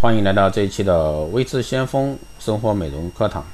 [0.00, 3.44] 欢迎来到这一期的微智先锋生活美容课堂。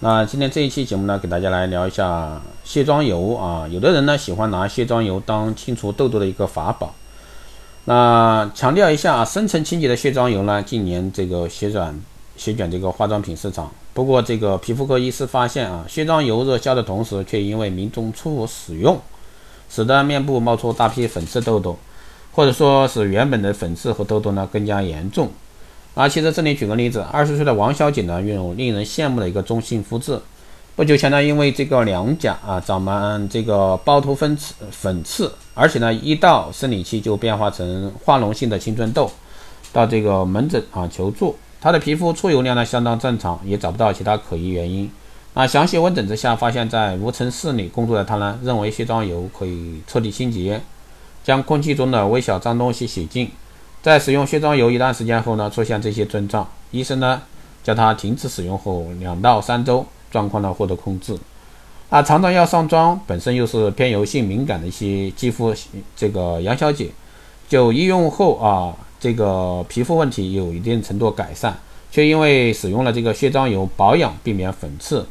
[0.00, 3.68] 那今天这一期节目呢，给大家来聊一下卸妆油啊。
[3.68, 6.94] 有的人呢喜欢拿卸妆油当清除痘痘的一个法宝。
[7.84, 12.02] 那强调一下啊，深层清洁的卸妆油呢，近年这个席卷
[12.34, 13.70] 席卷这个化妆品市场。
[13.92, 18.98] 不过这个皮肤科医师发现啊，卸妆油热销的同时，却因为民众错误使用，
[19.68, 21.76] 使得面部冒出大批粉刺痘痘，
[22.32, 25.28] 或者说是原本的粉刺和痘痘呢更加严重。
[25.94, 30.20] 啊，其实这里举个例子，二十岁的王小姐呢，拥有令人羡慕的一个中性肤质。
[30.74, 39.08] 不久前呢，因为这个两颊啊长满这个包头粉刺粉刺，而且呢，一到生理期就变化成化脓性的青春痘，
[39.72, 41.36] 到这个门诊啊求助。
[41.60, 44.90] 她的皮肤出油量呢相当正常，也找不到其他可疑原因。
[45.32, 50.60] 啊，详细问诊之下，发现在无尘室里工作的她呢，认为卸妆油可以彻底清洁，
[51.22, 53.30] 将空气中的微小脏东西洗净。
[53.84, 57.20] 在使用卸妆油一段时间后呢，出现这些症状，医生呢
[57.62, 61.14] 叫他停止使用后两到三周，状况呢获得控制。
[61.90, 65.54] 啊，常常要上妆，本身又是偏油性敏感的一些肌肤，
[65.94, 66.88] 这个杨小姐
[67.46, 71.54] 就医用后啊，这个皮肤问题有一定程度改善，
[71.90, 75.06] 却因为使用了这个卸妆油保养，避免粉刺。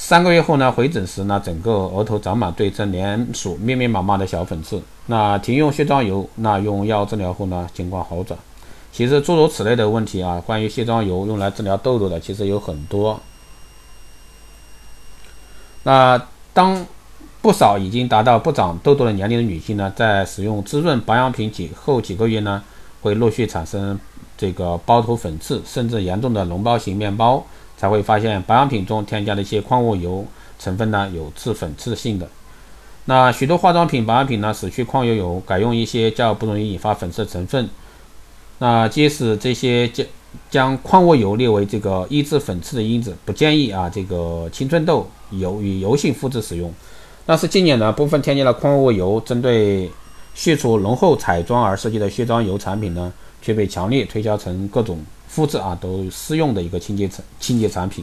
[0.00, 4.80] 三个月后呢，回诊时呢，整个额头长满对称连属密密麻麻的小粉刺。
[5.06, 8.38] 那停用卸妆油，那用药治疗后呢，情况好转。
[8.92, 13.20] 其实诸如此类的问题啊，关于卸妆油用来治疗痘痘的，其实有很多。
[15.82, 16.22] 那
[16.54, 16.86] 当
[17.42, 22.62] 不少已经达到不长痘痘的年龄的女性呢，在使用滋润保养品几后几个月呢，
[23.02, 23.98] 会陆续产生
[24.36, 27.44] 这个包头粉刺，甚至严重的脓包型面包。
[27.78, 30.26] 才会发现保养品中添加的一些矿物油
[30.58, 32.28] 成分呢有致粉刺性的。
[33.06, 37.66] 那许多化妆品保养品呢使去矿物油，改用一些较不容易引发粉刺的成分。
[38.58, 40.06] 那即使这些将
[40.50, 46.70] 将矿物油列为这个抑制粉刺的因子，不建议啊这个青春痘油与油性肤质使用。
[47.24, 49.90] 但是近年呢部分添加了矿物油，针对
[50.34, 54.98] 去除浓厚彩妆而设计的卸妆油产品呢，却被强烈推销成各种。
[55.28, 58.02] 肤质啊都适用的一个清洁产清洁产品，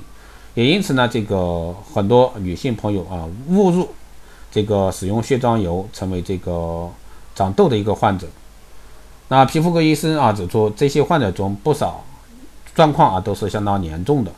[0.53, 3.89] 也因此呢，这个很多女性朋友啊误入
[4.51, 6.87] 这个使用卸妆油，成为这个
[7.33, 8.27] 长痘的一个患者。
[9.27, 12.03] 那皮肤科医生啊指出，这些患者中不少
[12.75, 14.31] 状况啊都是相当严重的。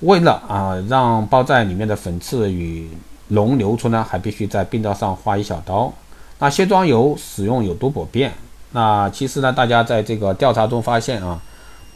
[0.00, 2.88] 为了啊让包在里面的粉刺与
[3.32, 5.92] 脓流出呢，还必须在病灶上划一小刀。
[6.38, 8.32] 那卸妆油使用有多普遍？
[8.70, 11.42] 那其实呢，大家在这个调查中发现啊。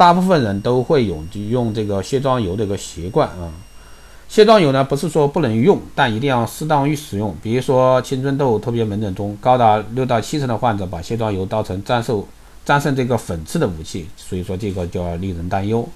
[0.00, 3.52] 大部分人都会有用这个卸妆油的一个习惯啊。
[4.30, 7.36] 卸妆油呢，不是说不能用，但一定要适当于使用。
[7.42, 12.24] 比如说青春痘特别门诊中，高达六到七成的患者把卸妆油当成战胜
[12.64, 15.86] 战胜这个粉刺的武器，所以说这个就要令人担忧。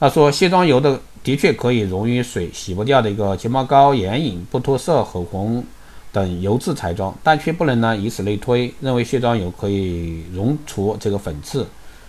[0.00, 5.64] 他说卸妆油的的确可以溶于水，洗不掉的一个睫毛膏、眼影、不脱色、口红
[6.10, 11.64] 等油质彩妆，但却不能呢以此类推，认为卸妆油可以溶除这个粉刺。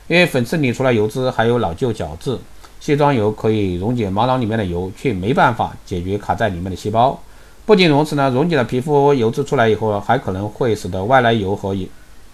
[0.10, 2.38] 因为粉刺里除了油脂，还有老旧角质。
[2.80, 7.18] 卸妆油可以溶解毛囊里面的油，却没办法解决卡在里面的细胞。
[7.66, 11.76] 不仅如此呢，溶解了皮肤油脂出来以后，还可能会使得外来油和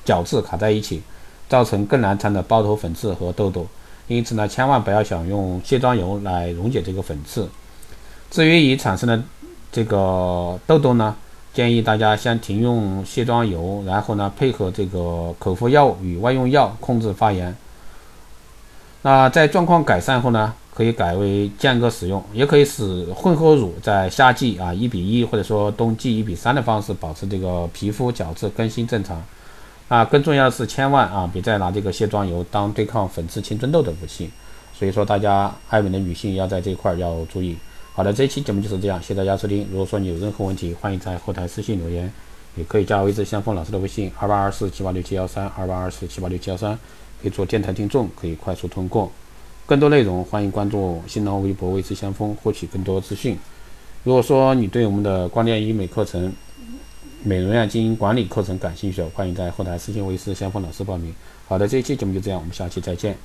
[0.05, 1.01] 角质卡在一起，
[1.49, 3.67] 造成更难缠的包头粉刺和痘痘。
[4.07, 7.49] 因此呢，千万不要想用卸妆油来溶解这个粉刺。
[8.31, 9.21] 至于已产生的
[9.71, 11.13] 这个痘痘呢？
[11.55, 17.55] 建议大家先停用卸妆油，然后呢，配合这个口服药物与外用药控制发炎。
[19.03, 29.23] 那在状况改善后呢，可以改为间隔使用，也可以使混合乳在夏季啊一比一或者说冬季一比三的方式保持这个皮肤角质更新正常。
[29.87, 34.29] 啊，更重要的是千万啊别再拿这个卸妆油当对抗粉刺青春痘的武器。
[34.77, 37.55] 所以说大家爱美的女性要在这块要注意。
[37.95, 39.65] 好的，这一期节目就是这样，谢谢大家收听。
[39.71, 42.11] 如果说你有任何问题，欢迎在后台私信留言，
[42.57, 46.77] 也可以加微之相锋老师的微信二八二四七八六七幺三二八二四七八六七幺三。
[47.21, 49.09] 可以做电台听众，可以快速通过。
[49.65, 53.37] 更多内容，欢迎关注新浪微博“未知先锋”，获取更多资讯。
[54.03, 56.33] 如果说你对我们的光电医美课程、
[57.23, 61.15] 美容院经营管理课程感兴趣，欢迎在后台私信“未知先锋”老师报名。
[61.47, 63.15] 好的，这一期节目就这样，我们下期再见。